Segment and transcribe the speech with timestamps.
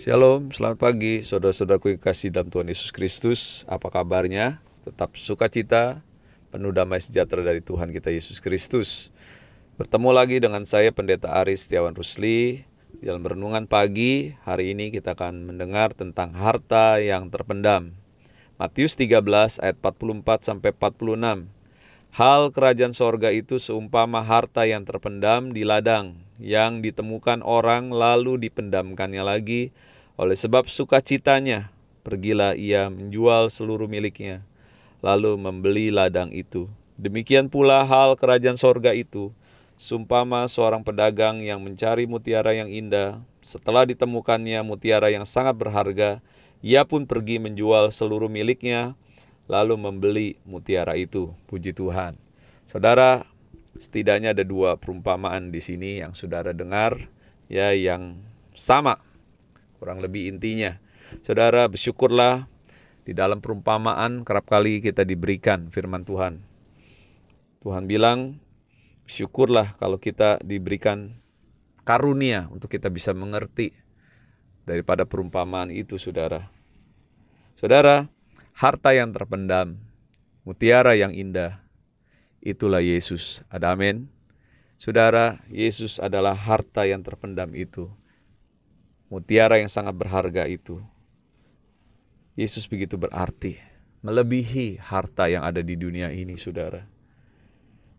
[0.00, 3.68] Shalom, selamat pagi saudara-saudaraku yang kasih dalam Tuhan Yesus Kristus.
[3.68, 4.64] Apa kabarnya?
[4.88, 6.00] Tetap sukacita,
[6.48, 9.12] penuh damai sejahtera dari Tuhan kita Yesus Kristus.
[9.76, 12.64] Bertemu lagi dengan saya Pendeta Aris Setiawan Rusli.
[13.04, 17.92] Dalam renungan pagi, hari ini kita akan mendengar tentang harta yang terpendam.
[18.56, 19.20] Matius 13
[19.60, 21.52] ayat 44 sampai 46.
[22.16, 29.20] Hal kerajaan sorga itu seumpama harta yang terpendam di ladang, yang ditemukan orang lalu dipendamkannya
[29.20, 29.70] lagi,
[30.16, 31.68] oleh sebab sukacitanya,
[32.00, 34.42] pergilah ia menjual seluruh miliknya,
[35.04, 36.66] lalu membeli ladang itu.
[36.96, 39.32] Demikian pula hal kerajaan sorga itu,
[39.76, 46.20] sumpama seorang pedagang yang mencari mutiara yang indah, setelah ditemukannya mutiara yang sangat berharga,
[46.60, 48.92] ia pun pergi menjual seluruh miliknya,
[49.48, 51.32] lalu membeli mutiara itu.
[51.48, 52.20] Puji Tuhan.
[52.68, 53.24] Saudara,
[53.80, 57.08] setidaknya ada dua perumpamaan di sini yang saudara dengar,
[57.48, 58.20] ya yang
[58.52, 59.00] sama
[59.80, 60.76] kurang lebih intinya.
[61.24, 62.44] Saudara bersyukurlah
[63.08, 66.44] di dalam perumpamaan kerap kali kita diberikan firman Tuhan.
[67.64, 68.38] Tuhan bilang,
[69.08, 71.16] syukurlah kalau kita diberikan
[71.88, 73.72] karunia untuk kita bisa mengerti
[74.68, 76.52] daripada perumpamaan itu, saudara.
[77.58, 78.08] Saudara,
[78.54, 79.80] harta yang terpendam,
[80.44, 81.64] mutiara yang indah,
[82.40, 83.44] itulah Yesus.
[83.52, 84.08] Ada amin.
[84.80, 87.92] Saudara, Yesus adalah harta yang terpendam itu
[89.10, 90.78] mutiara yang sangat berharga itu.
[92.38, 93.58] Yesus begitu berarti,
[94.00, 96.86] melebihi harta yang ada di dunia ini, saudara.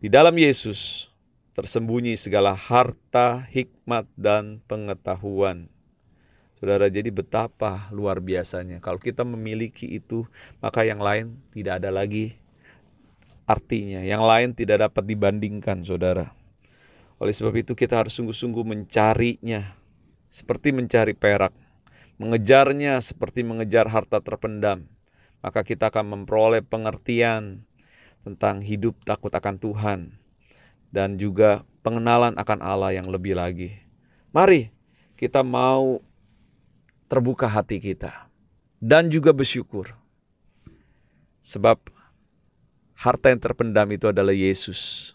[0.02, 1.12] Di dalam Yesus
[1.54, 5.68] tersembunyi segala harta, hikmat, dan pengetahuan.
[6.58, 8.80] Saudara, jadi betapa luar biasanya.
[8.80, 10.26] Kalau kita memiliki itu,
[10.58, 12.41] maka yang lain tidak ada lagi
[13.46, 14.02] artinya.
[14.02, 16.34] Yang lain tidak dapat dibandingkan, saudara.
[17.22, 19.78] Oleh sebab itu kita harus sungguh-sungguh mencarinya,
[20.26, 21.54] seperti mencari perak,
[22.18, 24.90] mengejarnya seperti mengejar harta terpendam,
[25.38, 27.66] maka kita akan memperoleh pengertian
[28.22, 30.00] tentang hidup takut akan Tuhan
[30.94, 33.82] dan juga pengenalan akan Allah yang lebih lagi.
[34.30, 34.70] Mari
[35.18, 36.00] kita mau
[37.10, 38.32] terbuka hati kita
[38.80, 39.92] dan juga bersyukur.
[41.42, 41.91] Sebab
[43.02, 45.12] harta yang terpendam itu adalah Yesus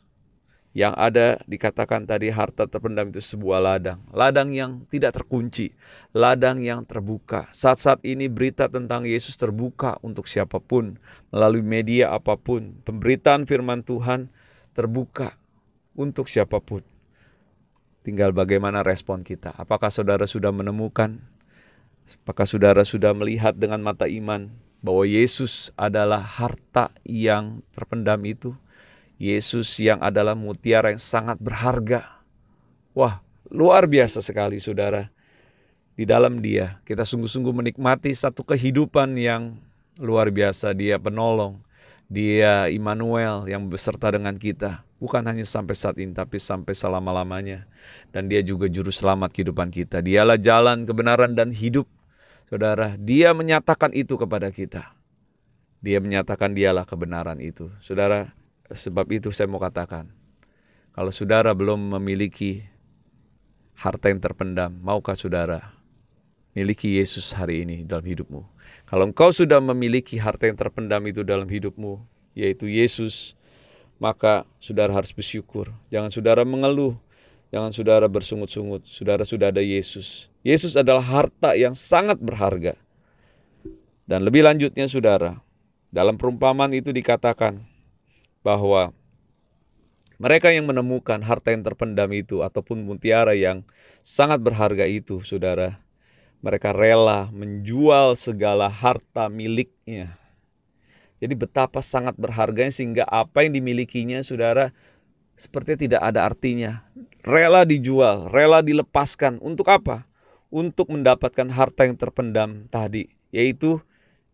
[0.77, 3.97] yang ada dikatakan tadi harta terpendam itu sebuah ladang.
[4.13, 5.73] Ladang yang tidak terkunci,
[6.13, 7.49] ladang yang terbuka.
[7.49, 11.01] Saat-saat ini berita tentang Yesus terbuka untuk siapa pun,
[11.33, 12.77] melalui media apa pun.
[12.85, 14.29] Pemberitaan firman Tuhan
[14.77, 15.33] terbuka
[15.97, 16.85] untuk siapa pun.
[18.05, 19.57] Tinggal bagaimana respon kita.
[19.57, 21.25] Apakah saudara sudah menemukan?
[22.21, 28.53] Apakah saudara sudah melihat dengan mata iman bahwa Yesus adalah harta yang terpendam itu?
[29.17, 32.21] Yesus yang adalah mutiara yang sangat berharga.
[32.93, 35.09] Wah, luar biasa sekali saudara.
[35.97, 39.57] Di dalam dia kita sungguh-sungguh menikmati satu kehidupan yang
[39.97, 40.77] luar biasa.
[40.77, 41.57] Dia penolong,
[42.05, 44.85] dia Immanuel yang beserta dengan kita.
[44.97, 47.69] Bukan hanya sampai saat ini, tapi sampai selama-lamanya.
[48.09, 50.01] Dan dia juga juru selamat kehidupan kita.
[50.01, 51.85] Dialah jalan, kebenaran, dan hidup.
[52.47, 54.95] Saudara, dia menyatakan itu kepada kita.
[55.83, 57.69] Dia menyatakan dialah kebenaran itu.
[57.83, 58.37] Saudara,
[58.67, 60.11] Sebab itu saya mau katakan,
[60.91, 62.67] kalau saudara belum memiliki
[63.79, 65.71] harta yang terpendam, maukah saudara
[66.51, 68.43] miliki Yesus hari ini dalam hidupmu?
[68.87, 72.03] Kalau engkau sudah memiliki harta yang terpendam itu dalam hidupmu,
[72.35, 73.39] yaitu Yesus,
[74.03, 75.71] maka saudara harus bersyukur.
[75.87, 76.99] Jangan saudara mengeluh,
[77.49, 78.83] jangan saudara bersungut-sungut.
[78.87, 80.31] Saudara sudah ada Yesus.
[80.41, 82.75] Yesus adalah harta yang sangat berharga.
[84.07, 85.43] Dan lebih lanjutnya saudara,
[85.91, 87.59] dalam perumpamaan itu dikatakan,
[88.39, 88.95] bahwa
[90.15, 93.67] mereka yang menemukan harta yang terpendam itu ataupun mutiara yang
[93.99, 95.83] sangat berharga itu, saudara,
[96.39, 100.15] mereka rela menjual segala harta miliknya.
[101.19, 104.71] Jadi betapa sangat berharganya sehingga apa yang dimilikinya, saudara,
[105.37, 106.83] seperti tidak ada artinya.
[107.21, 109.37] Rela dijual, rela dilepaskan.
[109.39, 110.09] Untuk apa?
[110.49, 113.77] Untuk mendapatkan harta yang terpendam tadi, yaitu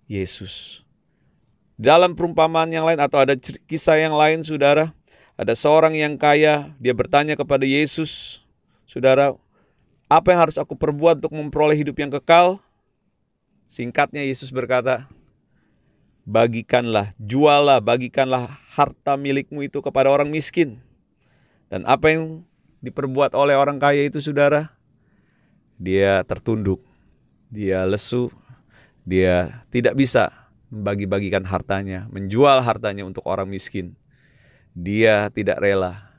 [0.08, 0.82] Yesus.
[1.76, 3.36] Dalam perumpamaan yang lain atau ada
[3.68, 4.96] kisah yang lain, saudara,
[5.36, 8.40] ada seorang yang kaya, dia bertanya kepada Yesus,
[8.86, 9.34] saudara,
[10.06, 12.62] apa yang harus aku perbuat untuk memperoleh hidup yang kekal?
[13.66, 15.10] Singkatnya Yesus berkata,
[16.30, 20.78] bagikanlah, jualah, bagikanlah harta milikmu itu kepada orang miskin.
[21.74, 22.46] Dan apa yang
[22.86, 24.78] diperbuat oleh orang kaya itu saudara?
[25.82, 26.86] Dia tertunduk,
[27.50, 28.30] dia lesu,
[29.02, 30.30] dia tidak bisa
[30.70, 33.98] membagi-bagikan hartanya, menjual hartanya untuk orang miskin.
[34.78, 36.14] Dia tidak rela.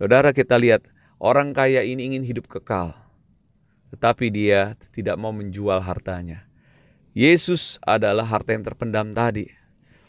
[0.00, 0.88] Saudara kita lihat,
[1.20, 2.96] orang kaya ini ingin hidup kekal.
[3.92, 6.48] Tetapi dia tidak mau menjual hartanya.
[7.12, 9.52] Yesus adalah harta yang terpendam tadi.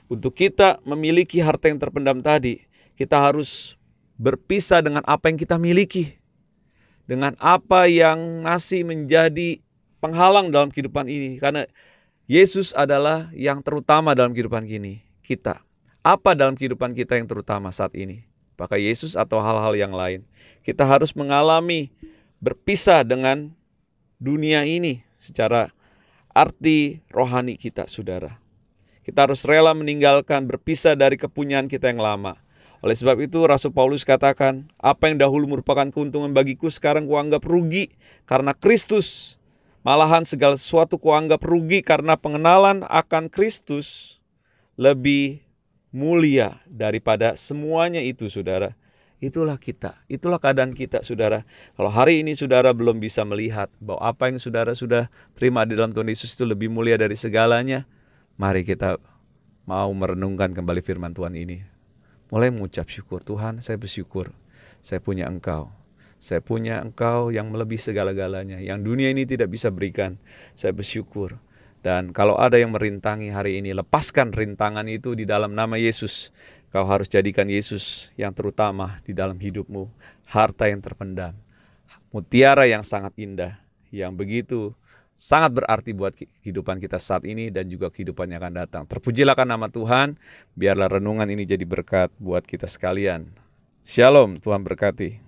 [0.08, 2.64] Untuk kita memiliki harta yang terpendam tadi,
[2.96, 3.79] kita harus
[4.20, 6.20] berpisah dengan apa yang kita miliki.
[7.08, 9.64] Dengan apa yang masih menjadi
[10.04, 11.42] penghalang dalam kehidupan ini.
[11.42, 11.66] Karena
[12.30, 15.66] Yesus adalah yang terutama dalam kehidupan kini, kita.
[16.06, 18.30] Apa dalam kehidupan kita yang terutama saat ini?
[18.54, 20.28] Apakah Yesus atau hal-hal yang lain?
[20.62, 21.90] Kita harus mengalami
[22.38, 23.56] berpisah dengan
[24.22, 25.72] dunia ini secara
[26.36, 28.38] arti rohani kita, saudara.
[29.02, 32.38] Kita harus rela meninggalkan, berpisah dari kepunyaan kita yang lama.
[32.80, 37.92] Oleh sebab itu Rasul Paulus katakan, apa yang dahulu merupakan keuntungan bagiku sekarang kuanggap rugi
[38.24, 39.36] karena Kristus.
[39.84, 44.20] Malahan segala sesuatu kuanggap rugi karena pengenalan akan Kristus
[44.76, 45.44] lebih
[45.92, 48.76] mulia daripada semuanya itu saudara.
[49.20, 51.44] Itulah kita, itulah keadaan kita saudara.
[51.76, 55.92] Kalau hari ini saudara belum bisa melihat bahwa apa yang saudara sudah terima di dalam
[55.92, 57.84] Tuhan Yesus itu lebih mulia dari segalanya,
[58.40, 58.96] mari kita
[59.68, 61.79] mau merenungkan kembali firman Tuhan ini.
[62.30, 64.30] Mulai mengucap syukur, Tuhan saya bersyukur,
[64.86, 65.74] saya punya Engkau.
[66.20, 70.20] Saya punya Engkau yang melebihi segala-galanya, yang dunia ini tidak bisa berikan.
[70.54, 71.40] Saya bersyukur.
[71.80, 76.36] Dan kalau ada yang merintangi hari ini, lepaskan rintangan itu di dalam nama Yesus.
[76.70, 79.90] Kau harus jadikan Yesus yang terutama di dalam hidupmu,
[80.30, 81.34] harta yang terpendam,
[82.14, 83.58] mutiara yang sangat indah,
[83.90, 84.78] yang begitu
[85.20, 88.84] sangat berarti buat kehidupan kita saat ini dan juga kehidupan yang akan datang.
[88.88, 90.16] Terpujilah kan nama Tuhan,
[90.56, 93.28] biarlah renungan ini jadi berkat buat kita sekalian.
[93.84, 95.20] Shalom, Tuhan berkati.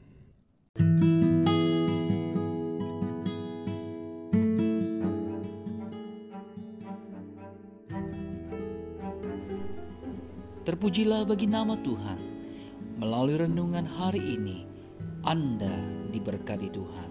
[10.64, 12.32] Terpujilah bagi nama Tuhan.
[12.96, 14.64] Melalui renungan hari ini,
[15.26, 15.74] Anda
[16.14, 17.11] diberkati Tuhan.